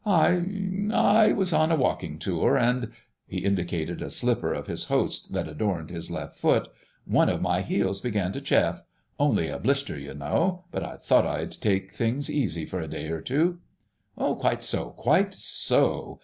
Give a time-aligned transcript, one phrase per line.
[0.03, 5.91] "I—I was on a walking tour, and"—he indicated a slipper of his host's that adorned
[5.91, 10.97] his left foot—"one of my heels began to chafe—only a blister, you know; but I
[10.97, 13.59] thought I'd take things easy for a day or two....
[14.17, 16.19] "Quite so, quite so.